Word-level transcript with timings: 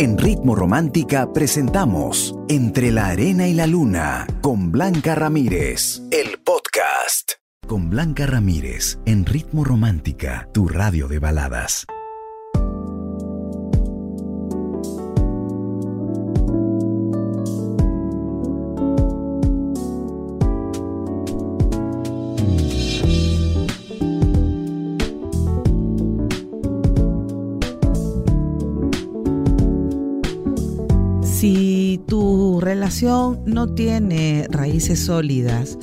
En 0.00 0.16
Ritmo 0.16 0.54
Romántica 0.54 1.32
presentamos 1.32 2.32
Entre 2.48 2.92
la 2.92 3.08
Arena 3.08 3.48
y 3.48 3.52
la 3.52 3.66
Luna 3.66 4.28
con 4.42 4.70
Blanca 4.70 5.16
Ramírez, 5.16 6.02
el 6.12 6.38
podcast. 6.38 7.32
Con 7.66 7.90
Blanca 7.90 8.24
Ramírez 8.24 9.00
en 9.06 9.26
Ritmo 9.26 9.64
Romántica, 9.64 10.48
tu 10.54 10.68
radio 10.68 11.08
de 11.08 11.18
baladas. 11.18 11.84
No 33.02 33.68
tiene 33.74 34.46
raíces 34.50 34.98
sólidas, 35.04 35.78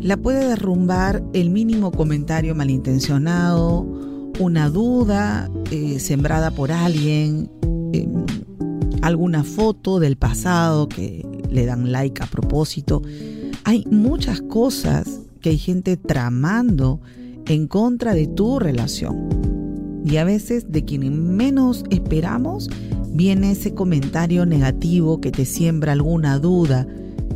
la 0.00 0.18
puede 0.18 0.46
derrumbar 0.48 1.22
el 1.32 1.48
mínimo 1.48 1.90
comentario 1.90 2.54
malintencionado, 2.54 3.86
una 4.38 4.68
duda 4.68 5.50
eh, 5.70 5.98
sembrada 6.00 6.50
por 6.50 6.70
alguien, 6.70 7.50
em, 7.92 8.26
alguna 9.00 9.42
foto 9.42 10.00
del 10.00 10.16
pasado 10.16 10.86
que 10.88 11.26
le 11.50 11.64
dan 11.64 11.92
like 11.92 12.22
a 12.22 12.26
propósito. 12.26 13.00
Hay 13.64 13.86
muchas 13.90 14.42
cosas 14.42 15.20
que 15.40 15.50
hay 15.50 15.58
gente 15.58 15.96
tramando 15.96 17.00
en 17.46 17.68
contra 17.68 18.12
de 18.12 18.26
tu 18.26 18.58
relación. 18.58 19.28
Y 20.04 20.18
a 20.18 20.24
veces 20.24 20.70
de 20.70 20.84
quien 20.84 21.36
menos 21.36 21.84
esperamos 21.90 22.68
viene 23.12 23.52
ese 23.52 23.74
comentario 23.74 24.46
negativo 24.46 25.20
que 25.20 25.30
te 25.30 25.44
siembra 25.44 25.92
alguna 25.92 26.38
duda, 26.38 26.86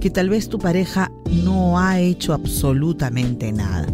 que 0.01 0.11
tal 0.11 0.29
vez 0.29 0.49
tu 0.49 0.59
pareja 0.59 1.11
no 1.45 1.79
ha 1.79 2.01
hecho 2.01 2.33
absolutamente 2.33 3.53
nada. 3.53 3.87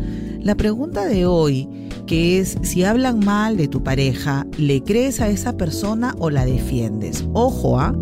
La 0.43 0.55
pregunta 0.55 1.07
de 1.07 1.27
hoy, 1.27 1.69
que 2.07 2.39
es 2.39 2.57
si 2.63 2.83
hablan 2.85 3.21
mal 3.21 3.57
de 3.57 3.69
tu 3.69 3.83
pareja, 3.83 4.47
¿le 4.59 4.83
crees 4.83 5.21
a 5.21 5.29
esa 5.29 5.57
persona 5.57 6.15
o 6.19 6.31
la 6.31 6.45
defiendes? 6.45 7.25
Ojo, 7.33 7.79
¿ah? 7.79 7.95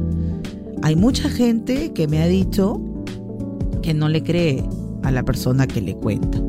Hay 0.83 0.97
mucha 0.97 1.29
gente 1.29 1.92
que 1.92 2.07
me 2.07 2.23
ha 2.23 2.27
dicho 2.27 2.81
que 3.83 3.95
no 3.95 4.09
le 4.09 4.23
cree 4.23 4.65
a 5.03 5.11
la 5.11 5.25
persona 5.25 5.67
que 5.67 5.81
le 5.81 5.95
cuenta, 5.95 6.41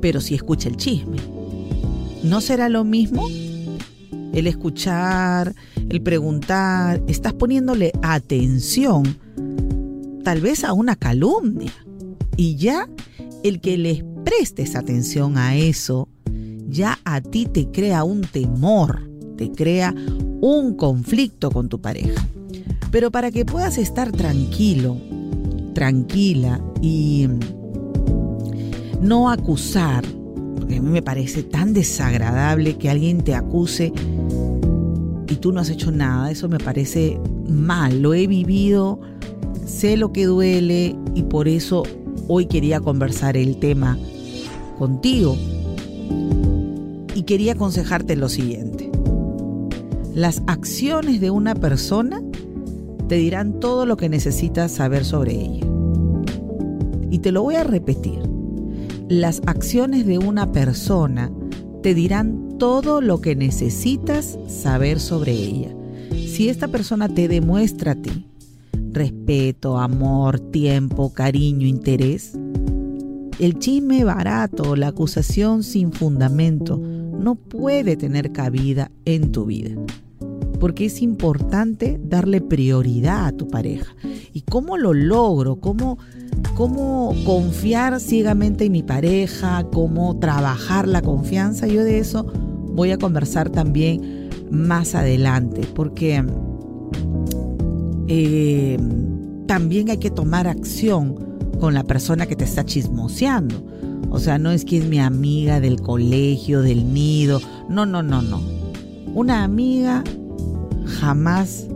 pero 0.00 0.20
si 0.20 0.34
escucha 0.34 0.68
el 0.68 0.76
chisme. 0.76 1.16
¿No 2.22 2.40
será 2.40 2.68
lo 2.68 2.84
mismo? 2.84 3.28
El 4.32 4.46
escuchar, 4.46 5.54
el 5.88 6.02
preguntar, 6.02 7.02
estás 7.06 7.32
poniéndole 7.32 7.92
atención 8.02 9.18
tal 10.24 10.40
vez 10.40 10.64
a 10.64 10.72
una 10.72 10.96
calumnia. 10.96 11.72
Y 12.36 12.56
ya 12.56 12.88
el 13.44 13.60
que 13.60 13.78
les 13.78 14.02
prestes 14.24 14.74
atención 14.74 15.38
a 15.38 15.54
eso, 15.54 16.08
ya 16.68 16.98
a 17.04 17.20
ti 17.20 17.46
te 17.46 17.70
crea 17.70 18.02
un 18.02 18.22
temor, 18.22 19.08
te 19.36 19.52
crea 19.52 19.94
un 20.40 20.74
conflicto 20.74 21.50
con 21.50 21.68
tu 21.68 21.80
pareja. 21.80 22.26
Pero 22.90 23.10
para 23.10 23.30
que 23.30 23.44
puedas 23.44 23.78
estar 23.78 24.10
tranquilo, 24.10 24.96
tranquila 25.74 26.60
y 26.80 27.28
no 29.00 29.30
acusar, 29.30 30.04
porque 30.56 30.76
a 30.76 30.82
mí 30.82 30.90
me 30.90 31.02
parece 31.02 31.42
tan 31.42 31.74
desagradable 31.74 32.78
que 32.78 32.88
alguien 32.88 33.22
te 33.22 33.34
acuse 33.34 33.92
y 35.28 35.36
tú 35.36 35.52
no 35.52 35.60
has 35.60 35.70
hecho 35.70 35.90
nada, 35.90 36.30
eso 36.30 36.48
me 36.48 36.58
parece 36.58 37.20
mal, 37.48 38.02
lo 38.02 38.14
he 38.14 38.26
vivido, 38.26 39.00
sé 39.66 39.96
lo 39.96 40.12
que 40.12 40.26
duele 40.26 40.96
y 41.14 41.22
por 41.22 41.48
eso 41.48 41.84
hoy 42.28 42.46
quería 42.46 42.80
conversar 42.80 43.36
el 43.36 43.58
tema 43.58 43.98
contigo 44.78 45.36
y 47.14 47.22
quería 47.22 47.52
aconsejarte 47.52 48.16
lo 48.16 48.28
siguiente. 48.28 48.90
Las 50.14 50.42
acciones 50.46 51.20
de 51.20 51.30
una 51.30 51.54
persona 51.54 52.22
te 53.08 53.16
dirán 53.16 53.60
todo 53.60 53.86
lo 53.86 53.96
que 53.96 54.08
necesitas 54.08 54.72
saber 54.72 55.04
sobre 55.04 55.34
ella. 55.34 55.66
Y 57.10 57.18
te 57.18 57.32
lo 57.32 57.42
voy 57.42 57.56
a 57.56 57.64
repetir. 57.64 58.20
Las 59.08 59.42
acciones 59.46 60.06
de 60.06 60.18
una 60.18 60.52
persona 60.52 61.30
te 61.84 61.92
dirán 61.92 62.56
todo 62.58 63.02
lo 63.02 63.20
que 63.20 63.36
necesitas 63.36 64.38
saber 64.48 64.98
sobre 64.98 65.32
ella. 65.32 65.76
Si 66.12 66.48
esta 66.48 66.68
persona 66.68 67.10
te 67.10 67.28
demuestra 67.28 67.92
a 67.92 67.94
ti 67.94 68.26
respeto, 68.90 69.76
amor, 69.76 70.40
tiempo, 70.40 71.12
cariño, 71.12 71.66
interés, 71.66 72.38
el 73.38 73.58
chisme 73.58 74.02
barato, 74.02 74.76
la 74.76 74.88
acusación 74.88 75.62
sin 75.62 75.92
fundamento, 75.92 76.78
no 76.78 77.34
puede 77.34 77.96
tener 77.96 78.32
cabida 78.32 78.90
en 79.04 79.30
tu 79.30 79.44
vida. 79.44 79.72
Porque 80.64 80.86
es 80.86 81.02
importante 81.02 82.00
darle 82.02 82.40
prioridad 82.40 83.26
a 83.26 83.32
tu 83.32 83.48
pareja. 83.48 83.94
¿Y 84.32 84.40
cómo 84.40 84.78
lo 84.78 84.94
logro? 84.94 85.56
¿Cómo, 85.56 85.98
cómo 86.56 87.14
confiar 87.26 88.00
ciegamente 88.00 88.64
en 88.64 88.72
mi 88.72 88.82
pareja? 88.82 89.66
¿Cómo 89.70 90.18
trabajar 90.18 90.88
la 90.88 91.02
confianza? 91.02 91.66
Yo 91.66 91.84
de 91.84 91.98
eso 91.98 92.24
voy 92.72 92.92
a 92.92 92.96
conversar 92.96 93.50
también 93.50 94.30
más 94.50 94.94
adelante, 94.94 95.68
porque 95.74 96.24
eh, 98.08 98.78
también 99.46 99.90
hay 99.90 99.98
que 99.98 100.10
tomar 100.10 100.48
acción 100.48 101.14
con 101.60 101.74
la 101.74 101.84
persona 101.84 102.24
que 102.24 102.36
te 102.36 102.44
está 102.44 102.64
chismoseando. 102.64 103.62
O 104.08 104.18
sea, 104.18 104.38
no 104.38 104.50
es 104.50 104.64
que 104.64 104.78
es 104.78 104.86
mi 104.86 104.98
amiga 104.98 105.60
del 105.60 105.82
colegio, 105.82 106.62
del 106.62 106.94
nido. 106.94 107.42
No, 107.68 107.84
no, 107.84 108.02
no, 108.02 108.22
no. 108.22 108.40
Una 109.14 109.44
amiga 109.44 110.02
jamás, 110.84 111.66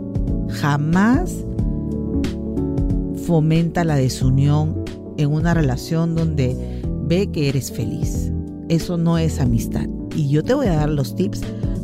jamás 0.49 1.33
fomenta 3.25 3.83
la 3.83 3.95
desunión 3.95 4.83
en 5.17 5.31
una 5.31 5.53
relación 5.53 6.15
donde 6.15 6.81
ve 7.03 7.29
que 7.31 7.49
eres 7.49 7.71
feliz. 7.71 8.31
Eso 8.69 8.97
no 8.97 9.17
es 9.17 9.39
amistad 9.39 9.87
y 10.15 10.29
yo 10.29 10.43
te 10.43 10.53
voy 10.53 10.67
a 10.67 10.75
dar 10.75 10.89
los 10.89 11.15
tips 11.15 11.41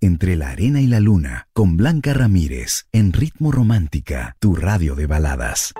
Entre 0.00 0.36
la 0.36 0.50
arena 0.50 0.80
y 0.80 0.86
la 0.86 1.00
luna, 1.00 1.48
con 1.52 1.76
Blanca 1.76 2.14
Ramírez, 2.14 2.86
en 2.92 3.12
Ritmo 3.12 3.50
Romántica, 3.50 4.36
tu 4.38 4.54
radio 4.54 4.94
de 4.94 5.06
baladas. 5.06 5.74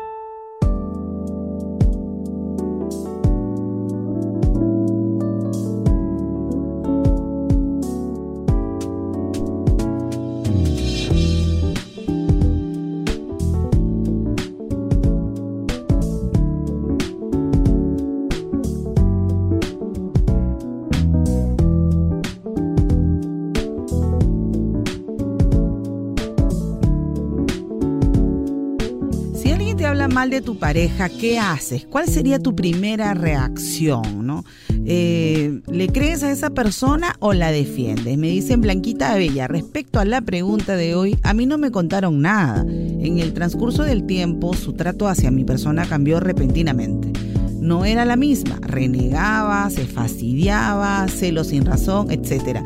Mal 30.17 30.31
de 30.31 30.41
tu 30.41 30.59
pareja, 30.59 31.11
¿qué 31.11 31.39
haces? 31.39 31.85
¿Cuál 31.85 32.09
sería 32.09 32.39
tu 32.39 32.57
primera 32.57 33.13
reacción? 33.13 34.27
¿no? 34.27 34.47
Eh, 34.87 35.61
¿Le 35.71 35.89
crees 35.89 36.23
a 36.23 36.31
esa 36.31 36.49
persona 36.49 37.17
o 37.19 37.35
la 37.35 37.51
defiendes? 37.51 38.17
Me 38.17 38.31
dicen 38.31 38.63
Blanquita 38.63 39.15
Bella, 39.15 39.47
respecto 39.47 40.01
a 40.01 40.07
la 40.07 40.23
pregunta 40.23 40.75
de 40.75 40.95
hoy, 40.95 41.19
a 41.23 41.35
mí 41.35 41.45
no 41.45 41.59
me 41.59 41.71
contaron 41.71 42.23
nada. 42.23 42.65
En 42.67 43.19
el 43.19 43.35
transcurso 43.35 43.83
del 43.83 44.07
tiempo, 44.07 44.55
su 44.55 44.73
trato 44.73 45.07
hacia 45.07 45.31
mi 45.31 45.45
persona 45.45 45.85
cambió 45.85 46.19
repentinamente. 46.19 47.13
No 47.61 47.85
era 47.85 48.07
la 48.07 48.17
misma, 48.17 48.59
renegaba, 48.63 49.69
se 49.69 49.85
fastidiaba, 49.85 51.07
celos 51.09 51.49
sin 51.49 51.67
razón, 51.67 52.11
etc. 52.11 52.61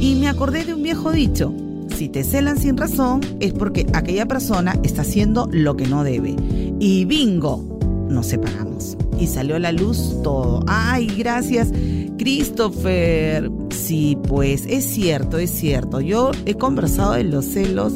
Y 0.00 0.16
me 0.16 0.26
acordé 0.26 0.64
de 0.64 0.74
un 0.74 0.82
viejo 0.82 1.12
dicho, 1.12 1.54
si 1.94 2.08
te 2.08 2.24
celan 2.24 2.58
sin 2.58 2.76
razón 2.76 3.20
es 3.40 3.52
porque 3.52 3.86
aquella 3.94 4.26
persona 4.26 4.76
está 4.82 5.02
haciendo 5.02 5.48
lo 5.52 5.76
que 5.76 5.86
no 5.86 6.04
debe. 6.04 6.34
Y 6.78 7.04
bingo, 7.04 7.78
nos 8.08 8.26
separamos. 8.26 8.96
Y 9.18 9.26
salió 9.26 9.56
a 9.56 9.58
la 9.58 9.72
luz 9.72 10.20
todo. 10.22 10.62
Ay, 10.66 11.06
gracias, 11.06 11.72
Christopher. 12.18 13.50
Sí, 13.70 14.18
pues 14.28 14.66
es 14.66 14.84
cierto, 14.84 15.38
es 15.38 15.50
cierto. 15.50 16.00
Yo 16.00 16.32
he 16.44 16.54
conversado 16.54 17.12
de 17.12 17.24
los 17.24 17.46
celos 17.46 17.92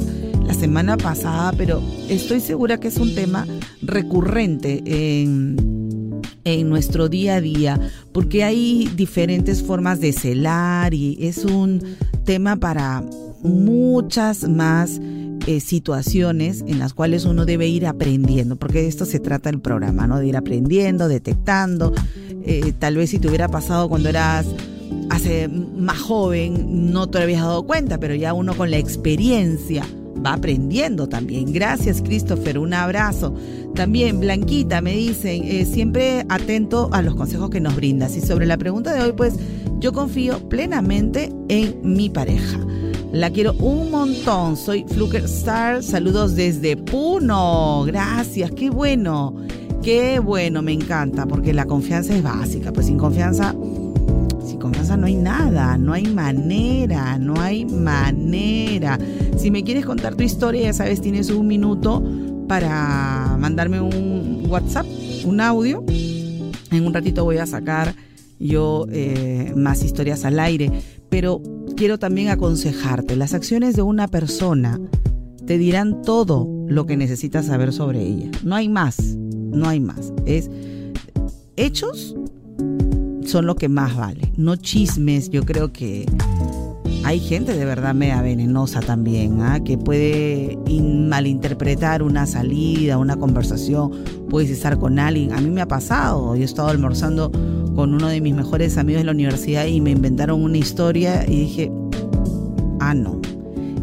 la 0.47 0.55
semana 0.55 0.97
pasada, 0.97 1.53
pero 1.57 1.83
estoy 2.09 2.41
segura 2.41 2.81
que 2.81 2.89
es 2.89 2.97
un 2.97 3.15
tema 3.15 3.47
recurrente 3.83 4.83
en, 4.85 6.21
en 6.45 6.69
nuestro 6.69 7.09
día 7.09 7.37
a 7.37 7.41
día, 7.41 7.81
porque 8.13 8.45
hay 8.45 8.91
diferentes 8.97 9.63
formas 9.63 10.01
de 10.01 10.13
celar 10.13 10.95
y 10.95 11.19
es 11.21 11.45
un 11.45 11.83
tema 12.25 12.57
para 12.57 13.05
muchas 13.43 14.49
más 14.49 15.01
eh, 15.47 15.61
situaciones 15.61 16.63
en 16.67 16.79
las 16.79 16.95
cuales 16.95 17.25
uno 17.25 17.45
debe 17.45 17.69
ir 17.69 17.87
aprendiendo, 17.87 18.57
porque 18.57 18.83
de 18.83 18.89
esto 18.89 19.05
se 19.05 19.21
trata 19.21 19.51
el 19.51 19.61
programa, 19.61 20.07
¿no? 20.07 20.19
De 20.19 20.27
ir 20.27 20.37
aprendiendo, 20.37 21.09
detectando. 21.09 21.93
Eh, 22.45 22.73
tal 22.79 22.97
vez 22.97 23.11
si 23.11 23.19
te 23.19 23.29
hubiera 23.29 23.49
pasado 23.49 23.89
cuando 23.89 24.09
eras 24.09 24.47
hace 25.11 25.49
más 25.49 25.99
joven, 25.99 26.93
no 26.93 27.09
te 27.09 27.19
habías 27.19 27.43
dado 27.43 27.67
cuenta, 27.67 27.99
pero 27.99 28.15
ya 28.15 28.33
uno 28.33 28.55
con 28.55 28.71
la 28.71 28.79
experiencia 28.79 29.85
va 30.25 30.35
aprendiendo 30.35 31.09
también. 31.09 31.53
Gracias, 31.53 32.03
Christopher. 32.03 32.59
Un 32.59 32.75
abrazo. 32.75 33.35
También, 33.75 34.21
Blanquita, 34.21 34.81
me 34.81 34.93
dicen, 34.93 35.43
eh, 35.45 35.65
siempre 35.65 36.27
atento 36.29 36.91
a 36.93 37.03
los 37.03 37.15
consejos 37.15 37.51
que 37.51 37.61
nos 37.61 37.77
brindas. 37.77 38.17
Y 38.17 38.21
sobre 38.21 38.47
la 38.47 38.59
pregunta 38.59 38.93
de 38.93 39.03
hoy, 39.03 39.13
pues 39.13 39.35
yo 39.79 39.93
confío 39.93 40.49
plenamente 40.49 41.33
en 41.49 41.81
mi 41.83 42.11
pareja. 42.11 42.59
La 43.13 43.31
quiero 43.31 43.55
un 43.55 43.91
montón. 43.91 44.57
Soy 44.57 44.85
Fluker 44.87 45.25
Star. 45.25 45.83
Saludos 45.83 46.37
desde 46.37 46.77
Puno. 46.77 47.83
Gracias. 47.85 48.53
Qué 48.53 48.71
bueno. 48.71 49.35
Qué 49.83 50.21
bueno. 50.21 50.63
Me 50.63 50.73
encanta 50.73 51.27
porque 51.27 51.53
la 51.53 51.67
confianza 51.67 52.15
es 52.15 52.23
básica. 52.23 52.73
Pues 52.73 52.87
sin 52.87 52.99
confianza, 52.99 53.53
sin 54.47 54.59
confianza 54.61 54.97
no 54.97 55.07
hay 55.07 55.17
nada. 55.17 55.77
No 55.77 55.93
hay 55.93 56.05
manera. 56.05 57.19
No 57.19 57.41
hay 57.41 57.65
manera. 57.65 58.97
Si 59.37 59.51
me 59.51 59.65
quieres 59.65 59.85
contar 59.85 60.15
tu 60.15 60.23
historia, 60.23 60.63
ya 60.63 60.73
sabes, 60.73 61.01
tienes 61.01 61.31
un 61.31 61.49
minuto 61.49 62.03
para 62.47 63.37
mandarme 63.41 63.81
un 63.81 64.47
WhatsApp, 64.49 64.87
un 65.25 65.41
audio. 65.41 65.85
En 66.71 66.87
un 66.87 66.95
ratito 66.95 67.25
voy 67.25 67.39
a 67.39 67.47
sacar 67.47 67.93
yo 68.39 68.87
eh, 68.91 69.53
más 69.57 69.83
historias 69.83 70.25
al 70.25 70.39
aire, 70.39 70.71
pero 71.09 71.43
quiero 71.81 71.99
también 71.99 72.29
aconsejarte, 72.29 73.17
las 73.17 73.33
acciones 73.33 73.75
de 73.75 73.81
una 73.81 74.07
persona 74.07 74.79
te 75.47 75.57
dirán 75.57 76.03
todo 76.03 76.47
lo 76.69 76.85
que 76.85 76.99
necesitas 76.99 77.47
saber 77.47 77.73
sobre 77.73 78.03
ella. 78.03 78.31
No 78.45 78.55
hay 78.55 78.69
más, 78.69 79.17
no 79.17 79.67
hay 79.67 79.81
más. 79.81 80.13
Es 80.27 80.51
hechos 81.57 82.15
son 83.25 83.47
lo 83.47 83.55
que 83.55 83.71
más 83.71 83.97
vale, 83.97 84.31
no 84.37 84.57
chismes. 84.57 85.31
Yo 85.31 85.47
creo 85.47 85.73
que 85.73 86.05
hay 87.03 87.19
gente 87.19 87.57
de 87.57 87.65
verdad 87.65 87.95
media 87.95 88.21
venenosa 88.21 88.81
también, 88.81 89.41
¿ah? 89.41 89.65
que 89.65 89.79
puede 89.79 90.59
malinterpretar 90.69 92.03
una 92.03 92.27
salida, 92.27 92.99
una 92.99 93.17
conversación, 93.17 93.93
puedes 94.29 94.51
estar 94.51 94.79
con 94.79 94.99
alguien. 94.99 95.33
A 95.33 95.41
mí 95.41 95.49
me 95.49 95.63
ha 95.63 95.69
pasado, 95.69 96.37
yo 96.37 96.43
he 96.43 96.45
estado 96.45 96.69
almorzando 96.69 97.33
con 97.81 97.95
uno 97.95 98.09
de 98.09 98.21
mis 98.21 98.35
mejores 98.35 98.77
amigos 98.77 99.01
de 99.01 99.07
la 99.07 99.13
universidad 99.13 99.65
y 99.65 99.81
me 99.81 99.93
inventaron 99.93 100.43
una 100.43 100.59
historia 100.59 101.25
y 101.27 101.41
dije, 101.41 101.73
ah, 102.79 102.93
no. 102.93 103.19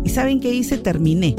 ¿Y 0.04 0.10
saben 0.10 0.40
qué 0.40 0.54
hice? 0.54 0.78
Terminé 0.78 1.36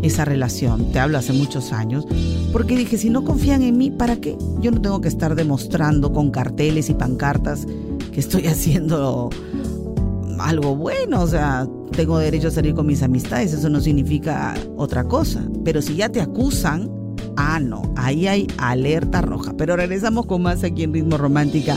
esa 0.00 0.24
relación, 0.24 0.90
te 0.90 1.00
hablo 1.00 1.18
hace 1.18 1.34
muchos 1.34 1.70
años, 1.70 2.06
porque 2.50 2.78
dije, 2.78 2.96
si 2.96 3.10
no 3.10 3.24
confían 3.24 3.62
en 3.62 3.76
mí, 3.76 3.90
¿para 3.90 4.16
qué? 4.16 4.38
Yo 4.62 4.70
no 4.70 4.80
tengo 4.80 5.02
que 5.02 5.08
estar 5.08 5.34
demostrando 5.34 6.10
con 6.10 6.30
carteles 6.30 6.88
y 6.88 6.94
pancartas 6.94 7.66
que 8.10 8.20
estoy 8.20 8.46
haciendo 8.46 9.28
algo 10.38 10.76
bueno, 10.76 11.20
o 11.20 11.26
sea, 11.26 11.68
tengo 11.94 12.18
derecho 12.18 12.48
a 12.48 12.52
salir 12.52 12.74
con 12.74 12.86
mis 12.86 13.02
amistades, 13.02 13.52
eso 13.52 13.68
no 13.68 13.82
significa 13.82 14.54
otra 14.78 15.04
cosa. 15.04 15.42
Pero 15.62 15.82
si 15.82 15.96
ya 15.96 16.08
te 16.08 16.22
acusan, 16.22 16.90
ah, 17.36 17.60
no, 17.60 17.82
ahí 17.96 18.26
hay 18.26 18.46
alerta 18.56 19.20
roja. 19.20 19.52
Pero 19.58 19.76
regresamos 19.76 20.24
con 20.24 20.40
más 20.40 20.64
aquí 20.64 20.84
en 20.84 20.94
Ritmo 20.94 21.18
Romántica, 21.18 21.76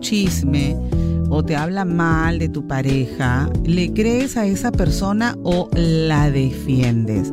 Chisme 0.00 0.76
o 1.28 1.44
te 1.44 1.54
habla 1.54 1.84
mal 1.84 2.38
de 2.38 2.48
tu 2.48 2.66
pareja, 2.66 3.48
¿le 3.64 3.92
crees 3.92 4.36
a 4.36 4.46
esa 4.46 4.72
persona 4.72 5.36
o 5.44 5.68
la 5.74 6.30
defiendes? 6.30 7.32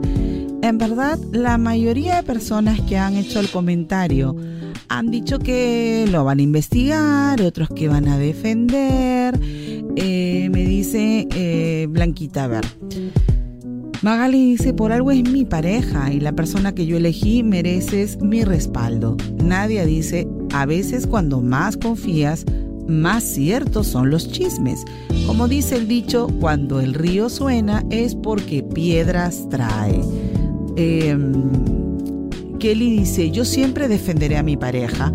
En 0.61 0.77
verdad, 0.77 1.17
la 1.31 1.57
mayoría 1.57 2.17
de 2.17 2.23
personas 2.23 2.79
que 2.81 2.97
han 2.97 3.15
hecho 3.15 3.39
el 3.39 3.49
comentario 3.49 4.35
han 4.89 5.11
dicho 5.11 5.39
que 5.39 6.05
lo 6.11 6.23
van 6.23 6.39
a 6.39 6.41
investigar, 6.41 7.41
otros 7.41 7.69
que 7.69 7.87
van 7.87 8.07
a 8.07 8.17
defender. 8.17 9.39
Eh, 9.95 10.49
me 10.51 10.65
dice 10.65 11.27
eh, 11.31 11.87
Blanquita, 11.89 12.45
a 12.45 12.47
ver. 12.47 12.65
Magali 14.03 14.51
dice, 14.51 14.73
por 14.73 14.91
algo 14.91 15.11
es 15.11 15.27
mi 15.29 15.43
pareja 15.43 16.13
y 16.13 16.19
la 16.19 16.33
persona 16.33 16.73
que 16.75 16.85
yo 16.85 16.97
elegí 16.97 17.41
mereces 17.41 18.21
mi 18.21 18.43
respaldo. 18.43 19.17
Nadia 19.43 19.85
dice, 19.85 20.27
a 20.53 20.65
veces 20.65 21.07
cuando 21.07 21.41
más 21.41 21.77
confías, 21.77 22.45
más 22.87 23.23
ciertos 23.23 23.87
son 23.87 24.09
los 24.09 24.31
chismes. 24.31 24.83
Como 25.25 25.47
dice 25.47 25.75
el 25.75 25.87
dicho, 25.87 26.27
cuando 26.39 26.79
el 26.79 26.93
río 26.93 27.29
suena 27.29 27.83
es 27.89 28.15
porque 28.15 28.63
piedras 28.63 29.47
trae. 29.49 30.01
Em, 30.75 31.33
Kelly 32.59 32.99
dice, 32.99 33.31
yo 33.31 33.45
siempre 33.45 33.87
defenderé 33.87 34.37
a 34.37 34.43
mi 34.43 34.57
pareja 34.57 35.11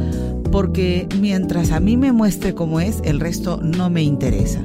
porque 0.50 1.08
mientras 1.20 1.72
a 1.72 1.80
mí 1.80 1.96
me 1.96 2.12
muestre 2.12 2.54
cómo 2.54 2.80
es, 2.80 3.00
el 3.04 3.20
resto 3.20 3.58
no 3.62 3.90
me 3.90 4.02
interesa. 4.02 4.60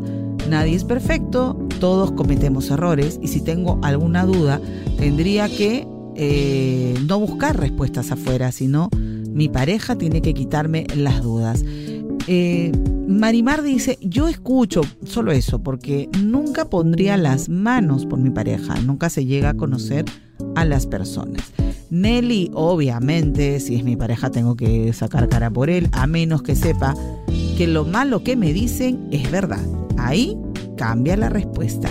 Nadie 0.50 0.76
es 0.76 0.84
perfecto, 0.84 1.58
todos 1.80 2.12
cometemos 2.12 2.70
errores 2.70 3.20
y 3.22 3.28
si 3.28 3.42
tengo 3.42 3.80
alguna 3.84 4.26
duda, 4.26 4.62
tendría 4.98 5.50
que 5.50 5.88
eh, 6.16 6.96
no 7.08 7.20
buscar 7.20 7.58
respuestas 7.58 8.12
afuera, 8.12 8.52
sino 8.52 8.90
mi 8.92 9.50
pareja 9.50 9.96
tiene 9.96 10.22
que 10.22 10.34
quitarme 10.34 10.88
las 10.96 11.22
dudas. 11.22 11.64
Eh, 12.28 12.72
Marimar 13.08 13.64
dice, 13.64 13.98
yo 14.02 14.28
escucho 14.28 14.82
solo 15.06 15.32
eso, 15.32 15.60
porque 15.60 16.10
nunca 16.22 16.66
pondría 16.66 17.16
las 17.16 17.48
manos 17.48 18.06
por 18.06 18.20
mi 18.20 18.30
pareja, 18.30 18.76
nunca 18.82 19.10
se 19.10 19.26
llega 19.26 19.52
a 19.52 19.54
conocer 19.54 20.04
a 20.56 20.66
las 20.66 20.88
personas. 20.88 21.42
Nelly, 21.90 22.52
obviamente, 22.54 23.62
si 23.62 23.76
es 23.76 23.86
mi 23.86 23.96
pareja 23.96 24.30
tengo 24.30 24.56
que 24.56 24.92
sacar 24.92 25.30
cara 25.30 25.50
por 25.50 25.70
él, 25.70 25.88
a 25.94 26.06
menos 26.06 26.42
que 26.42 26.54
sepa 26.54 26.96
que 27.58 27.66
lo 27.66 27.86
malo 27.86 28.24
que 28.24 28.36
me 28.36 28.52
dicen 28.52 29.08
es 29.12 29.32
verdad. 29.32 29.66
Ahí 29.98 30.38
cambia 30.76 31.16
la 31.16 31.30
respuesta. 31.30 31.90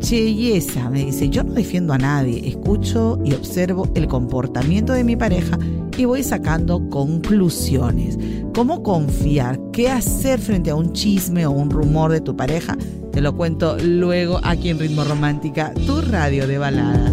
Cheyesa 0.00 0.90
me 0.90 1.04
dice, 1.04 1.28
yo 1.28 1.44
no 1.44 1.52
defiendo 1.52 1.92
a 1.92 1.98
nadie, 1.98 2.48
escucho 2.48 3.18
y 3.24 3.32
observo 3.32 3.88
el 3.94 4.08
comportamiento 4.08 4.92
de 4.92 5.04
mi 5.04 5.14
pareja 5.14 5.56
y 5.96 6.04
voy 6.04 6.22
sacando 6.22 6.88
conclusiones. 6.90 8.18
¿Cómo 8.54 8.82
confiar? 8.82 9.58
¿Qué 9.72 9.90
hacer 9.90 10.40
frente 10.40 10.70
a 10.70 10.74
un 10.74 10.92
chisme 10.92 11.46
o 11.46 11.50
un 11.50 11.70
rumor 11.70 12.10
de 12.10 12.20
tu 12.20 12.36
pareja? 12.36 12.76
Te 13.12 13.20
lo 13.20 13.36
cuento 13.36 13.76
luego 13.78 14.40
aquí 14.42 14.70
en 14.70 14.78
Ritmo 14.78 15.04
Romántica, 15.04 15.72
tu 15.86 16.00
radio 16.00 16.46
de 16.46 16.58
baladas. 16.58 17.12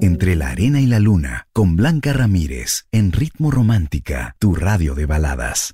Entre 0.00 0.36
la 0.36 0.50
arena 0.50 0.80
y 0.80 0.86
la 0.86 1.00
luna, 1.00 1.48
con 1.52 1.76
Blanca 1.76 2.12
Ramírez, 2.12 2.86
en 2.92 3.12
Ritmo 3.12 3.50
Romántica, 3.50 4.36
tu 4.38 4.54
radio 4.54 4.94
de 4.94 5.06
baladas. 5.06 5.72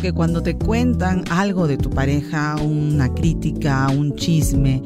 Que 0.00 0.12
cuando 0.12 0.42
te 0.42 0.56
cuentan 0.56 1.22
algo 1.30 1.68
de 1.68 1.76
tu 1.76 1.88
pareja, 1.88 2.56
una 2.56 3.14
crítica, 3.14 3.86
un 3.88 4.16
chisme, 4.16 4.82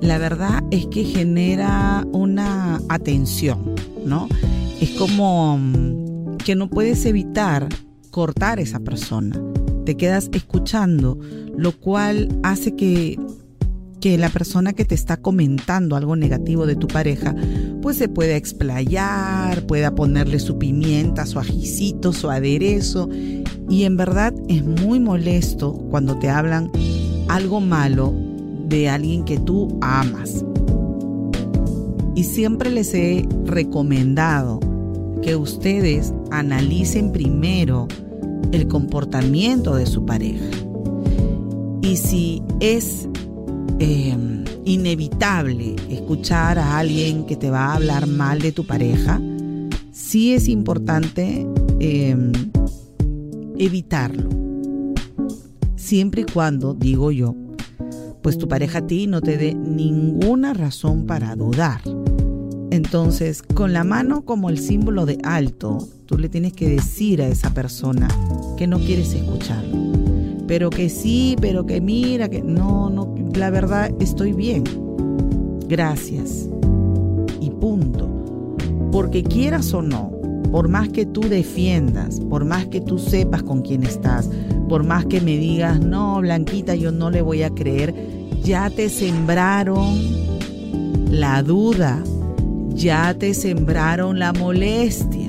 la 0.00 0.18
verdad 0.18 0.60
es 0.72 0.86
que 0.86 1.04
genera 1.04 2.04
una 2.10 2.80
atención, 2.88 3.76
¿no? 4.04 4.28
Es 4.80 4.90
como 4.90 5.58
mm, 5.58 6.38
que 6.38 6.56
no 6.56 6.68
puedes 6.68 7.06
evitar 7.06 7.68
cortar 8.10 8.58
esa 8.58 8.80
persona. 8.80 9.40
Te 9.84 9.96
quedas 9.96 10.30
escuchando, 10.32 11.16
lo 11.56 11.78
cual 11.78 12.40
hace 12.42 12.74
que 12.74 13.16
que 14.00 14.16
la 14.16 14.28
persona 14.28 14.72
que 14.72 14.84
te 14.84 14.94
está 14.94 15.16
comentando 15.16 15.96
algo 15.96 16.16
negativo 16.16 16.66
de 16.66 16.76
tu 16.76 16.86
pareja, 16.86 17.34
pues 17.82 17.96
se 17.96 18.08
pueda 18.08 18.36
explayar, 18.36 19.66
pueda 19.66 19.94
ponerle 19.94 20.38
su 20.38 20.58
pimienta, 20.58 21.26
su 21.26 21.38
ajicito, 21.38 22.12
su 22.12 22.30
aderezo. 22.30 23.08
Y 23.68 23.84
en 23.84 23.96
verdad 23.96 24.34
es 24.48 24.64
muy 24.64 25.00
molesto 25.00 25.72
cuando 25.90 26.18
te 26.18 26.30
hablan 26.30 26.70
algo 27.28 27.60
malo 27.60 28.14
de 28.68 28.88
alguien 28.88 29.24
que 29.24 29.38
tú 29.38 29.78
amas. 29.80 30.44
Y 32.14 32.24
siempre 32.24 32.70
les 32.70 32.94
he 32.94 33.26
recomendado 33.44 34.60
que 35.22 35.36
ustedes 35.36 36.12
analicen 36.30 37.12
primero 37.12 37.86
el 38.52 38.66
comportamiento 38.68 39.74
de 39.76 39.86
su 39.86 40.04
pareja. 40.04 40.44
Y 41.82 41.96
si 41.96 42.42
es 42.60 43.08
Em, 43.80 44.44
inevitable 44.64 45.76
escuchar 45.88 46.58
a 46.58 46.78
alguien 46.78 47.24
que 47.26 47.36
te 47.36 47.48
va 47.48 47.66
a 47.66 47.76
hablar 47.76 48.08
mal 48.08 48.40
de 48.40 48.50
tu 48.50 48.66
pareja, 48.66 49.20
sí 49.92 50.34
es 50.34 50.48
importante 50.48 51.46
em, 51.78 52.32
evitarlo. 53.58 54.28
Siempre 55.76 56.22
y 56.22 56.32
cuando, 56.32 56.74
digo 56.74 57.12
yo, 57.12 57.34
pues 58.22 58.38
tu 58.38 58.48
pareja 58.48 58.78
a 58.78 58.86
ti 58.86 59.06
no 59.06 59.20
te 59.20 59.36
dé 59.38 59.54
ninguna 59.54 60.54
razón 60.54 61.06
para 61.06 61.34
dudar. 61.34 61.80
Entonces, 62.70 63.42
con 63.42 63.72
la 63.72 63.84
mano 63.84 64.24
como 64.24 64.50
el 64.50 64.58
símbolo 64.58 65.06
de 65.06 65.18
alto, 65.24 65.78
tú 66.06 66.18
le 66.18 66.28
tienes 66.28 66.52
que 66.52 66.68
decir 66.68 67.22
a 67.22 67.28
esa 67.28 67.54
persona 67.54 68.08
que 68.56 68.66
no 68.66 68.78
quieres 68.78 69.14
escucharlo. 69.14 69.92
Pero 70.46 70.70
que 70.70 70.88
sí, 70.88 71.36
pero 71.40 71.64
que 71.66 71.80
mira, 71.80 72.28
que 72.28 72.42
no, 72.42 72.90
no, 72.90 73.14
la 73.34 73.50
verdad 73.50 73.90
estoy 74.00 74.32
bien. 74.32 74.64
Gracias. 75.66 76.48
Y 77.40 77.50
punto. 77.50 78.08
Porque 78.92 79.22
quieras 79.22 79.72
o 79.74 79.82
no, 79.82 80.17
por 80.50 80.68
más 80.68 80.88
que 80.88 81.06
tú 81.06 81.22
defiendas, 81.22 82.20
por 82.20 82.44
más 82.44 82.66
que 82.66 82.80
tú 82.80 82.98
sepas 82.98 83.42
con 83.42 83.62
quién 83.62 83.82
estás, 83.82 84.30
por 84.68 84.84
más 84.84 85.06
que 85.06 85.20
me 85.20 85.36
digas, 85.36 85.80
no, 85.80 86.20
Blanquita, 86.20 86.74
yo 86.74 86.92
no 86.92 87.10
le 87.10 87.22
voy 87.22 87.42
a 87.42 87.50
creer, 87.50 87.94
ya 88.42 88.70
te 88.70 88.88
sembraron 88.88 89.98
la 91.10 91.42
duda, 91.42 92.02
ya 92.70 93.14
te 93.14 93.34
sembraron 93.34 94.18
la 94.18 94.32
molestia. 94.32 95.28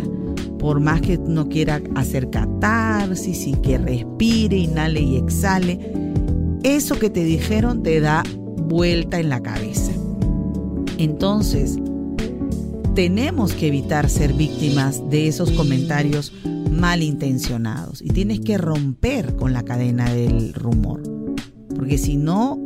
Por 0.60 0.82
más 0.82 1.00
que 1.00 1.18
no 1.18 1.48
quiera 1.48 1.82
hacer 1.96 2.30
catarsis 2.30 3.48
y 3.48 3.54
que 3.54 3.78
respire, 3.78 4.58
inhale 4.58 5.00
y 5.00 5.16
exhale, 5.16 5.80
eso 6.64 7.00
que 7.00 7.10
te 7.10 7.24
dijeron 7.24 7.82
te 7.82 8.02
da 8.02 8.24
vuelta 8.58 9.22
en 9.22 9.30
la 9.30 9.42
cabeza. 9.42 9.94
Entonces, 10.98 11.80
tenemos 12.96 13.54
que 13.54 13.68
evitar 13.68 14.10
ser 14.10 14.34
víctimas 14.34 15.10
de 15.10 15.28
esos 15.28 15.52
comentarios 15.52 16.34
malintencionados 16.72 18.02
y 18.02 18.10
tienes 18.10 18.40
que 18.40 18.58
romper 18.58 19.36
con 19.36 19.54
la 19.54 19.64
cadena 19.64 20.14
del 20.14 20.54
rumor. 20.54 21.02
Porque 21.76 21.98
si 21.98 22.18
no, 22.18 22.66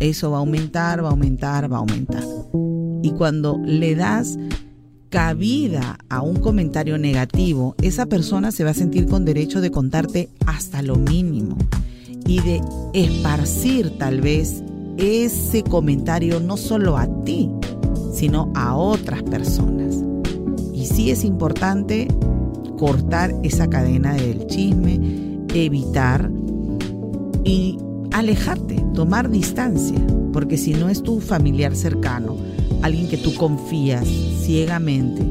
eso 0.00 0.30
va 0.30 0.38
a 0.38 0.40
aumentar, 0.40 1.02
va 1.02 1.08
a 1.08 1.12
aumentar, 1.12 1.72
va 1.72 1.76
a 1.76 1.80
aumentar. 1.80 2.24
Y 3.02 3.12
cuando 3.12 3.58
le 3.64 3.94
das 3.94 4.38
cabida 5.10 5.98
a 6.08 6.20
un 6.20 6.36
comentario 6.36 6.98
negativo, 6.98 7.74
esa 7.80 8.06
persona 8.06 8.50
se 8.50 8.64
va 8.64 8.70
a 8.70 8.74
sentir 8.74 9.06
con 9.06 9.24
derecho 9.24 9.60
de 9.60 9.70
contarte 9.70 10.28
hasta 10.46 10.82
lo 10.82 10.96
mínimo 10.96 11.56
y 12.26 12.40
de 12.40 12.60
esparcir 12.92 13.96
tal 13.98 14.20
vez 14.20 14.62
ese 14.96 15.62
comentario 15.62 16.40
no 16.40 16.56
solo 16.56 16.96
a 16.96 17.06
ti, 17.24 17.50
sino 18.16 18.50
a 18.54 18.74
otras 18.74 19.22
personas. 19.22 20.02
Y 20.72 20.86
sí 20.86 21.10
es 21.10 21.24
importante 21.24 22.08
cortar 22.78 23.34
esa 23.42 23.68
cadena 23.68 24.14
del 24.14 24.46
chisme, 24.46 25.00
evitar 25.54 26.30
y 27.44 27.78
alejarte, 28.12 28.84
tomar 28.94 29.30
distancia, 29.30 29.98
porque 30.32 30.56
si 30.56 30.74
no 30.74 30.88
es 30.88 31.02
tu 31.02 31.20
familiar 31.20 31.76
cercano, 31.76 32.36
alguien 32.82 33.08
que 33.08 33.18
tú 33.18 33.34
confías 33.34 34.06
ciegamente, 34.42 35.22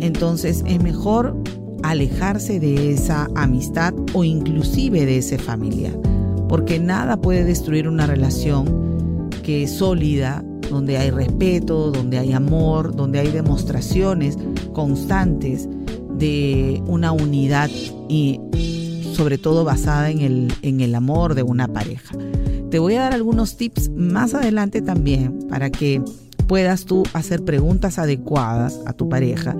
entonces 0.00 0.64
es 0.66 0.82
mejor 0.82 1.36
alejarse 1.82 2.60
de 2.60 2.92
esa 2.92 3.28
amistad 3.34 3.94
o 4.12 4.24
inclusive 4.24 5.04
de 5.06 5.18
ese 5.18 5.38
familiar 5.38 5.92
porque 6.52 6.78
nada 6.78 7.16
puede 7.16 7.44
destruir 7.44 7.88
una 7.88 8.06
relación 8.06 9.30
que 9.42 9.62
es 9.62 9.70
sólida, 9.70 10.44
donde 10.72 10.96
hay 10.96 11.10
respeto, 11.10 11.92
donde 11.92 12.18
hay 12.18 12.32
amor, 12.32 12.96
donde 12.96 13.20
hay 13.20 13.30
demostraciones 13.30 14.36
constantes 14.72 15.68
de 16.18 16.82
una 16.86 17.12
unidad 17.12 17.70
y 18.08 18.40
sobre 19.14 19.38
todo 19.38 19.64
basada 19.64 20.10
en 20.10 20.20
el, 20.20 20.52
en 20.62 20.80
el 20.80 20.94
amor 20.94 21.34
de 21.34 21.42
una 21.42 21.68
pareja. 21.68 22.16
Te 22.70 22.78
voy 22.78 22.94
a 22.94 23.02
dar 23.02 23.14
algunos 23.14 23.56
tips 23.56 23.90
más 23.90 24.34
adelante 24.34 24.80
también 24.80 25.46
para 25.48 25.70
que 25.70 26.02
puedas 26.46 26.84
tú 26.84 27.02
hacer 27.12 27.44
preguntas 27.44 27.98
adecuadas 27.98 28.80
a 28.86 28.92
tu 28.92 29.08
pareja 29.08 29.56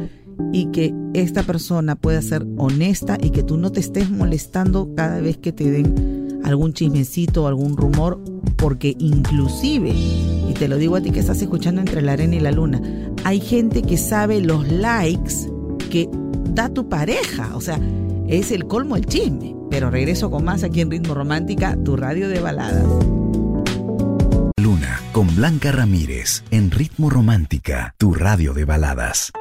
y 0.52 0.66
que 0.66 0.94
esta 1.14 1.42
persona 1.42 1.94
pueda 1.94 2.22
ser 2.22 2.46
honesta 2.56 3.18
y 3.22 3.30
que 3.30 3.42
tú 3.42 3.56
no 3.58 3.70
te 3.70 3.80
estés 3.80 4.10
molestando 4.10 4.94
cada 4.94 5.20
vez 5.20 5.36
que 5.36 5.52
te 5.52 5.70
den 5.70 6.40
algún 6.44 6.72
chismecito 6.72 7.44
o 7.44 7.46
algún 7.46 7.76
rumor, 7.76 8.20
porque 8.56 8.96
inclusive, 8.98 9.94
te 10.62 10.68
lo 10.68 10.76
digo 10.76 10.94
a 10.94 11.00
ti 11.00 11.10
que 11.10 11.18
estás 11.18 11.42
escuchando 11.42 11.80
entre 11.80 12.02
la 12.02 12.12
arena 12.12 12.36
y 12.36 12.38
la 12.38 12.52
luna, 12.52 12.80
hay 13.24 13.40
gente 13.40 13.82
que 13.82 13.96
sabe 13.96 14.40
los 14.40 14.70
likes 14.70 15.50
que 15.90 16.08
da 16.50 16.68
tu 16.68 16.88
pareja, 16.88 17.56
o 17.56 17.60
sea, 17.60 17.80
es 18.28 18.52
el 18.52 18.68
colmo 18.68 18.94
el 18.94 19.04
chisme. 19.04 19.56
Pero 19.72 19.90
regreso 19.90 20.30
con 20.30 20.44
más 20.44 20.62
aquí 20.62 20.80
en 20.80 20.92
Ritmo 20.92 21.14
Romántica, 21.14 21.76
tu 21.84 21.96
radio 21.96 22.28
de 22.28 22.38
baladas. 22.38 22.86
Luna, 24.56 25.00
con 25.10 25.34
Blanca 25.34 25.72
Ramírez, 25.72 26.44
en 26.52 26.70
Ritmo 26.70 27.10
Romántica, 27.10 27.96
tu 27.98 28.14
radio 28.14 28.54
de 28.54 28.64
baladas. 28.64 29.32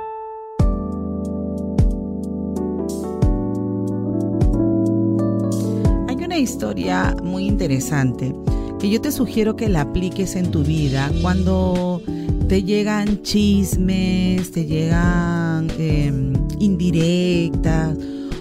historia 6.41 7.15
muy 7.23 7.45
interesante 7.45 8.33
que 8.81 8.89
yo 8.89 8.99
te 8.99 9.11
sugiero 9.11 9.55
que 9.55 9.69
la 9.69 9.81
apliques 9.81 10.35
en 10.35 10.49
tu 10.49 10.63
vida 10.63 11.11
cuando 11.21 12.01
te 12.47 12.63
llegan 12.63 13.21
chismes, 13.21 14.51
te 14.51 14.65
llegan 14.65 15.67
em, 15.77 16.33
indirectas 16.57 17.95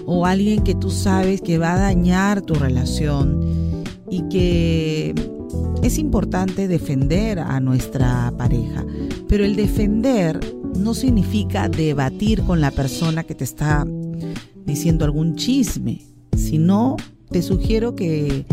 o 0.07 0.25
alguien 0.25 0.63
que 0.63 0.73
tú 0.73 0.89
sabes 0.89 1.41
que 1.41 1.59
va 1.59 1.75
a 1.75 1.79
dañar 1.79 2.41
tu 2.41 2.55
relación 2.55 3.83
y 4.09 4.23
que 4.29 5.13
es 5.83 5.99
importante 5.99 6.67
defender 6.67 7.37
a 7.37 7.59
nuestra 7.59 8.33
pareja. 8.35 8.83
Pero 9.27 9.45
el 9.45 9.55
defender 9.55 10.39
no 10.75 10.95
significa 10.95 11.69
debatir 11.69 12.41
con 12.41 12.61
la 12.61 12.71
persona 12.71 13.23
que 13.23 13.35
te 13.35 13.43
está 13.43 13.85
diciendo 14.65 15.05
algún 15.05 15.35
chisme, 15.35 16.01
sino 16.35 16.97
te 17.29 17.43
sugiero 17.43 17.95
que 17.95 18.47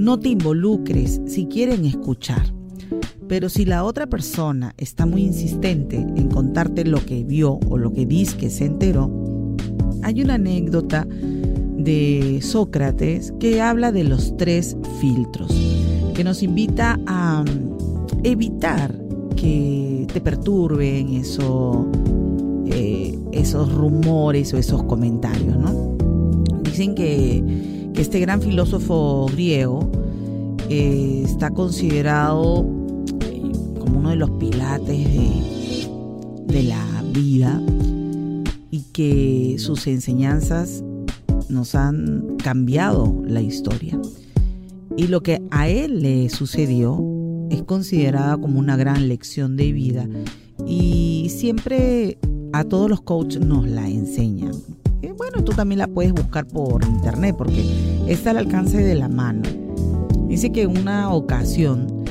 no 0.00 0.18
te 0.18 0.30
involucres 0.30 1.20
si 1.26 1.44
quieren 1.44 1.84
escuchar. 1.84 2.42
Pero 3.28 3.50
si 3.50 3.66
la 3.66 3.84
otra 3.84 4.06
persona 4.08 4.74
está 4.78 5.04
muy 5.04 5.22
insistente 5.22 5.96
en 5.96 6.28
contarte 6.30 6.84
lo 6.84 7.04
que 7.04 7.22
vio 7.22 7.60
o 7.68 7.76
lo 7.76 7.92
que 7.92 8.06
dice 8.06 8.38
que 8.38 8.48
se 8.48 8.64
enteró, 8.64 9.10
hay 10.02 10.22
una 10.22 10.34
anécdota 10.34 11.06
de 11.06 12.40
Sócrates 12.42 13.34
que 13.38 13.60
habla 13.60 13.92
de 13.92 14.04
los 14.04 14.36
tres 14.38 14.74
filtros, 15.00 15.54
que 16.14 16.24
nos 16.24 16.42
invita 16.42 16.98
a 17.06 17.44
mm, 17.44 18.20
evitar 18.24 18.98
que 19.36 20.06
te 20.10 20.20
perturben 20.22 21.22
eh, 22.66 23.18
esos 23.32 23.72
rumores 23.74 24.54
o 24.54 24.56
esos 24.56 24.82
comentarios, 24.84 25.58
¿no? 25.58 25.94
Dicen 26.64 26.94
que, 26.94 27.79
este 27.96 28.20
gran 28.20 28.40
filósofo 28.40 29.26
griego 29.32 29.90
eh, 30.68 31.22
está 31.24 31.50
considerado 31.50 32.64
eh, 33.22 33.52
como 33.78 33.98
uno 33.98 34.10
de 34.10 34.16
los 34.16 34.30
pilates 34.32 34.86
de, 34.86 35.88
de 36.46 36.62
la 36.62 37.04
vida 37.12 37.60
y 38.70 38.82
que 38.92 39.56
sus 39.58 39.86
enseñanzas 39.86 40.84
nos 41.48 41.74
han 41.74 42.36
cambiado 42.36 43.22
la 43.26 43.42
historia. 43.42 44.00
Y 44.96 45.08
lo 45.08 45.22
que 45.22 45.42
a 45.50 45.68
él 45.68 46.02
le 46.02 46.28
sucedió 46.30 47.04
es 47.50 47.62
considerada 47.62 48.36
como 48.36 48.58
una 48.58 48.76
gran 48.76 49.08
lección 49.08 49.56
de 49.56 49.72
vida 49.72 50.08
y 50.66 51.28
siempre 51.30 52.18
a 52.52 52.64
todos 52.64 52.88
los 52.88 53.00
coaches 53.02 53.44
nos 53.44 53.68
la 53.68 53.88
enseñan. 53.88 54.52
Y 55.02 55.08
bueno, 55.12 55.42
tú 55.44 55.52
también 55.52 55.78
la 55.78 55.86
puedes 55.86 56.12
buscar 56.12 56.46
por 56.46 56.84
internet 56.84 57.34
porque 57.36 57.64
está 58.06 58.30
al 58.30 58.38
alcance 58.38 58.78
de 58.78 58.94
la 58.94 59.08
mano. 59.08 59.42
Dice 60.28 60.52
que 60.52 60.62
en 60.62 60.78
una 60.78 61.12
ocasión 61.12 62.04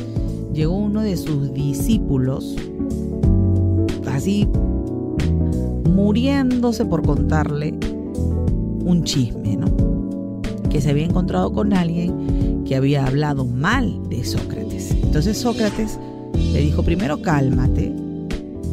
llegó 0.53 0.75
uno 0.75 1.01
de 1.01 1.15
sus 1.15 1.53
discípulos, 1.53 2.55
así 4.11 4.47
muriéndose 5.85 6.85
por 6.85 7.03
contarle 7.03 7.73
un 8.83 9.03
chisme, 9.03 9.55
¿no? 9.55 9.67
Que 10.69 10.81
se 10.81 10.89
había 10.89 11.05
encontrado 11.05 11.53
con 11.53 11.73
alguien 11.73 12.63
que 12.65 12.75
había 12.75 13.05
hablado 13.05 13.45
mal 13.45 13.99
de 14.09 14.23
Sócrates. 14.23 14.91
Entonces 14.91 15.37
Sócrates 15.37 15.99
le 16.53 16.61
dijo, 16.61 16.83
primero 16.83 17.21
cálmate, 17.21 17.93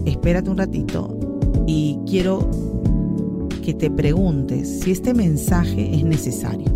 espérate 0.06 0.50
un 0.50 0.58
ratito 0.58 1.18
y 1.66 1.98
quiero 2.06 2.48
que 3.66 3.74
te 3.74 3.90
preguntes 3.90 4.78
si 4.78 4.92
este 4.92 5.12
mensaje 5.12 5.92
es 5.92 6.04
necesario. 6.04 6.66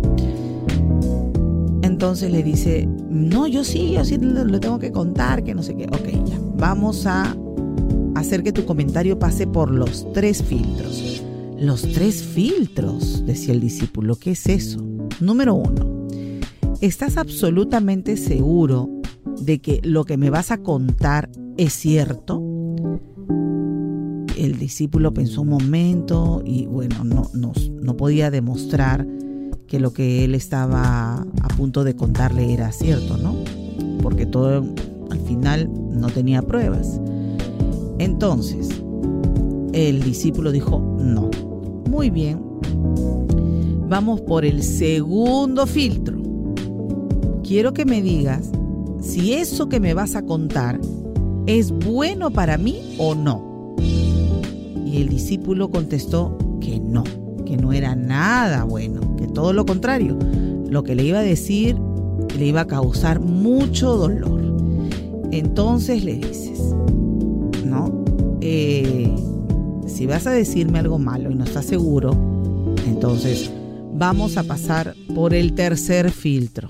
Entonces 1.83 2.29
le 2.29 2.43
dice, 2.43 2.85
no, 3.09 3.47
yo 3.47 3.63
sí, 3.63 3.93
yo 3.93 4.03
sí 4.03 4.17
lo, 4.17 4.59
tengo 4.59 4.77
que 4.77 4.91
contar, 4.91 5.41
que 5.41 5.55
no 5.55 5.63
sé 5.63 5.73
qué. 5.77 5.85
Ok, 5.85 6.09
ya, 6.27 6.37
vamos 6.57 7.05
a 7.05 7.33
hacer 8.15 8.43
que 8.43 8.51
tu 8.51 8.65
comentario 8.65 9.17
pase 9.17 9.47
por 9.47 9.71
los 9.71 10.11
tres 10.11 10.43
filtros. 10.43 11.23
Los 11.57 11.83
tres 11.93 12.23
filtros, 12.23 13.25
decía 13.25 13.53
el 13.53 13.61
discípulo, 13.61 14.17
¿qué 14.17 14.31
es 14.31 14.47
eso? 14.47 14.85
Número 15.21 15.55
uno, 15.55 16.07
¿estás 16.81 17.15
absolutamente 17.15 18.17
seguro 18.17 18.89
de 19.39 19.61
que 19.61 19.79
lo 19.85 20.03
que 20.03 20.17
me 20.17 20.29
vas 20.29 20.51
a 20.51 20.57
contar 20.57 21.29
es 21.55 21.71
cierto? 21.71 22.50
El 24.41 24.57
discípulo 24.57 25.13
pensó 25.13 25.43
un 25.43 25.49
momento 25.49 26.41
y 26.43 26.65
bueno, 26.65 27.03
no, 27.03 27.29
no, 27.35 27.53
no 27.79 27.95
podía 27.95 28.31
demostrar 28.31 29.05
que 29.67 29.79
lo 29.79 29.93
que 29.93 30.25
él 30.25 30.33
estaba 30.33 31.17
a 31.17 31.47
punto 31.55 31.83
de 31.83 31.95
contarle 31.95 32.51
era 32.51 32.71
cierto, 32.71 33.17
¿no? 33.17 33.35
Porque 34.01 34.25
todo 34.25 34.65
al 35.11 35.19
final 35.27 35.69
no 35.91 36.07
tenía 36.07 36.41
pruebas. 36.41 36.99
Entonces, 37.99 38.69
el 39.73 40.01
discípulo 40.01 40.51
dijo, 40.51 40.79
no. 40.97 41.29
Muy 41.87 42.09
bien, 42.09 42.41
vamos 43.87 44.21
por 44.21 44.43
el 44.43 44.63
segundo 44.63 45.67
filtro. 45.67 46.19
Quiero 47.43 47.75
que 47.75 47.85
me 47.85 48.01
digas 48.01 48.49
si 49.01 49.33
eso 49.33 49.69
que 49.69 49.79
me 49.79 49.93
vas 49.93 50.15
a 50.15 50.25
contar 50.25 50.81
es 51.45 51.71
bueno 51.71 52.31
para 52.31 52.57
mí 52.57 52.95
o 52.97 53.13
no. 53.13 53.50
Y 54.85 55.01
el 55.01 55.09
discípulo 55.09 55.69
contestó 55.69 56.37
que 56.59 56.79
no, 56.79 57.03
que 57.45 57.57
no 57.57 57.73
era 57.73 57.95
nada 57.95 58.63
bueno, 58.63 59.15
que 59.15 59.27
todo 59.27 59.53
lo 59.53 59.65
contrario, 59.65 60.17
lo 60.69 60.83
que 60.83 60.95
le 60.95 61.03
iba 61.03 61.19
a 61.19 61.23
decir 61.23 61.77
le 62.37 62.45
iba 62.45 62.61
a 62.61 62.67
causar 62.67 63.19
mucho 63.19 63.95
dolor. 63.95 64.41
Entonces 65.31 66.03
le 66.03 66.15
dices, 66.15 66.51
eh, 68.41 69.15
si 69.85 70.07
vas 70.07 70.25
a 70.25 70.31
decirme 70.31 70.79
algo 70.79 70.97
malo 70.97 71.29
y 71.29 71.35
no 71.35 71.43
estás 71.43 71.65
seguro, 71.65 72.11
entonces 72.87 73.51
vamos 73.93 74.35
a 74.37 74.43
pasar 74.43 74.95
por 75.13 75.33
el 75.33 75.53
tercer 75.53 76.11
filtro. 76.11 76.69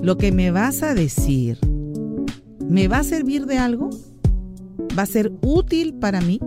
Lo 0.00 0.18
que 0.18 0.30
me 0.30 0.50
vas 0.50 0.82
a 0.82 0.94
decir, 0.94 1.58
¿me 2.68 2.86
va 2.86 2.98
a 2.98 3.04
servir 3.04 3.46
de 3.46 3.56
algo? 3.56 3.88
¿Va 4.96 5.02
a 5.02 5.06
ser 5.06 5.32
útil 5.42 5.94
para 5.94 6.20
mí? 6.20 6.40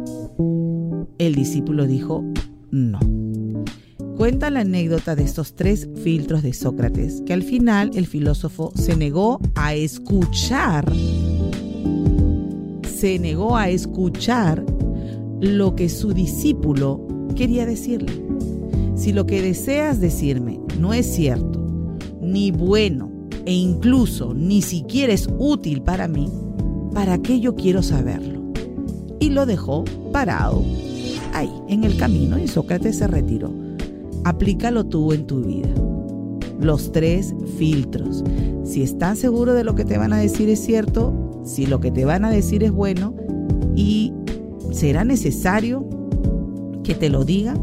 El 1.17 1.35
discípulo 1.35 1.85
dijo, 1.87 2.23
no. 2.69 2.99
Cuenta 4.17 4.49
la 4.49 4.61
anécdota 4.61 5.15
de 5.15 5.23
estos 5.23 5.55
tres 5.55 5.89
filtros 6.03 6.43
de 6.43 6.53
Sócrates, 6.53 7.21
que 7.25 7.33
al 7.33 7.43
final 7.43 7.91
el 7.95 8.07
filósofo 8.07 8.71
se 8.75 8.95
negó 8.95 9.39
a 9.55 9.73
escuchar 9.73 10.91
se 13.01 13.17
negó 13.17 13.57
a 13.57 13.67
escuchar 13.67 14.63
lo 15.39 15.75
que 15.75 15.89
su 15.89 16.13
discípulo 16.13 17.03
quería 17.35 17.65
decirle. 17.65 18.13
Si 18.95 19.11
lo 19.11 19.25
que 19.25 19.41
deseas 19.41 19.99
decirme 19.99 20.59
no 20.79 20.93
es 20.93 21.07
cierto, 21.07 21.67
ni 22.21 22.51
bueno, 22.51 23.11
e 23.45 23.53
incluso 23.53 24.35
ni 24.35 24.61
siquiera 24.61 25.13
es 25.13 25.27
útil 25.39 25.81
para 25.81 26.07
mí, 26.07 26.29
¿para 26.93 27.17
qué 27.17 27.39
yo 27.39 27.55
quiero 27.55 27.83
saberlo? 27.83 28.41
Y 29.19 29.29
lo 29.29 29.45
dejó 29.45 29.85
parado 30.11 30.63
ahí, 31.33 31.51
en 31.67 31.83
el 31.83 31.97
camino, 31.97 32.37
y 32.37 32.47
Sócrates 32.47 32.97
se 32.97 33.07
retiró. 33.07 33.51
Aplícalo 34.23 34.85
tú 34.85 35.13
en 35.13 35.25
tu 35.25 35.41
vida. 35.41 35.69
Los 36.59 36.91
tres 36.91 37.33
filtros. 37.57 38.23
Si 38.63 38.83
estás 38.83 39.19
seguro 39.19 39.53
de 39.53 39.63
lo 39.63 39.75
que 39.75 39.85
te 39.85 39.97
van 39.97 40.13
a 40.13 40.17
decir 40.17 40.49
es 40.49 40.59
cierto, 40.59 41.41
si 41.43 41.65
lo 41.65 41.79
que 41.79 41.91
te 41.91 42.05
van 42.05 42.25
a 42.25 42.29
decir 42.29 42.63
es 42.63 42.71
bueno 42.71 43.15
y 43.75 44.13
será 44.71 45.03
necesario 45.03 45.87
que 46.83 46.93
te 46.93 47.09
lo 47.09 47.25
digan. 47.25 47.57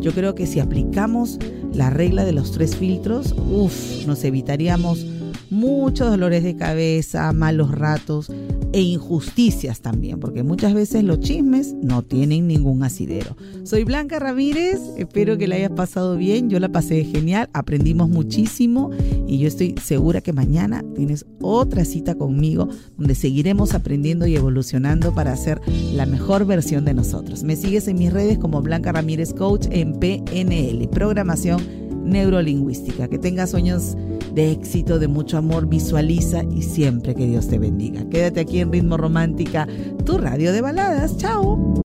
Yo 0.00 0.12
creo 0.12 0.34
que 0.34 0.46
si 0.46 0.60
aplicamos 0.60 1.38
la 1.72 1.90
regla 1.90 2.24
de 2.24 2.32
los 2.32 2.52
tres 2.52 2.76
filtros, 2.76 3.34
uff, 3.50 4.06
nos 4.06 4.24
evitaríamos 4.24 5.06
muchos 5.50 6.10
dolores 6.10 6.42
de 6.42 6.56
cabeza, 6.56 7.32
malos 7.32 7.70
ratos 7.70 8.30
e 8.72 8.80
injusticias 8.80 9.80
también, 9.80 10.20
porque 10.20 10.42
muchas 10.42 10.74
veces 10.74 11.02
los 11.02 11.20
chismes 11.20 11.74
no 11.82 12.02
tienen 12.02 12.46
ningún 12.46 12.82
asidero. 12.84 13.36
Soy 13.64 13.84
Blanca 13.84 14.18
Ramírez, 14.18 14.78
espero 14.96 15.36
que 15.36 15.48
la 15.48 15.56
hayas 15.56 15.72
pasado 15.72 16.16
bien, 16.16 16.50
yo 16.50 16.60
la 16.60 16.68
pasé 16.68 17.04
genial, 17.04 17.50
aprendimos 17.52 18.08
muchísimo 18.08 18.90
y 19.26 19.38
yo 19.38 19.48
estoy 19.48 19.74
segura 19.82 20.20
que 20.20 20.32
mañana 20.32 20.84
tienes 20.94 21.26
otra 21.40 21.84
cita 21.84 22.14
conmigo 22.14 22.68
donde 22.96 23.14
seguiremos 23.14 23.74
aprendiendo 23.74 24.26
y 24.26 24.36
evolucionando 24.36 25.12
para 25.14 25.32
hacer 25.32 25.60
la 25.92 26.06
mejor 26.06 26.46
versión 26.46 26.84
de 26.84 26.94
nosotros. 26.94 27.42
Me 27.42 27.56
sigues 27.56 27.88
en 27.88 27.98
mis 27.98 28.12
redes 28.12 28.38
como 28.38 28.62
Blanca 28.62 28.92
Ramírez 28.92 29.34
Coach 29.34 29.66
en 29.70 29.98
PNL, 29.98 30.88
programación 30.88 31.89
neurolingüística. 32.10 33.08
Que 33.08 33.18
tengas 33.18 33.50
sueños 33.50 33.96
de 34.34 34.52
éxito, 34.52 34.98
de 34.98 35.08
mucho 35.08 35.38
amor, 35.38 35.66
visualiza 35.66 36.42
y 36.44 36.62
siempre 36.62 37.14
que 37.14 37.26
Dios 37.26 37.48
te 37.48 37.58
bendiga. 37.58 38.08
Quédate 38.08 38.40
aquí 38.40 38.60
en 38.60 38.72
Ritmo 38.72 38.96
Romántica, 38.96 39.66
tu 40.04 40.18
radio 40.18 40.52
de 40.52 40.60
baladas. 40.60 41.16
Chao. 41.16 41.82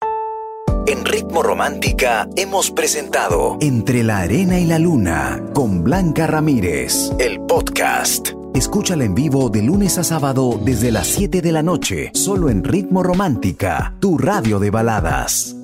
En 0.85 1.05
Ritmo 1.05 1.41
Romántica 1.43 2.27
hemos 2.35 2.69
presentado 2.69 3.57
Entre 3.61 4.03
la 4.03 4.19
Arena 4.19 4.59
y 4.59 4.65
la 4.65 4.79
Luna 4.79 5.41
con 5.53 5.81
Blanca 5.81 6.27
Ramírez, 6.27 7.11
el 7.19 7.39
podcast. 7.41 8.31
Escúchala 8.53 9.05
en 9.05 9.15
vivo 9.15 9.49
de 9.49 9.63
lunes 9.63 9.97
a 9.97 10.03
sábado 10.03 10.59
desde 10.63 10.91
las 10.91 11.07
7 11.07 11.41
de 11.41 11.51
la 11.53 11.63
noche, 11.63 12.11
solo 12.13 12.49
en 12.49 12.63
Ritmo 12.63 13.01
Romántica, 13.01 13.95
tu 13.99 14.17
radio 14.17 14.59
de 14.59 14.69
baladas. 14.69 15.55